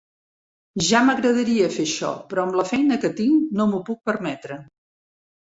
[0.85, 4.61] Ja m'agradaria fer això, però amb la feina que tinc no m'ho puc permetre.